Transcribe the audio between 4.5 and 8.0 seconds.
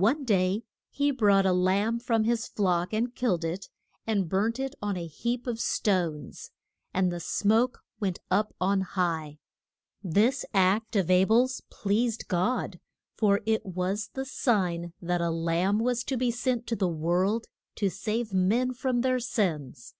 it on a heap of stones. And the smoke